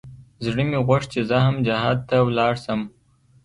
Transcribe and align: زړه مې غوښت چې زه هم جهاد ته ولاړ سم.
زړه 0.45 0.63
مې 0.69 0.79
غوښت 0.87 1.07
چې 1.13 1.21
زه 1.29 1.37
هم 1.45 1.55
جهاد 1.67 1.97
ته 2.09 2.17
ولاړ 2.27 2.53
سم. 2.65 2.81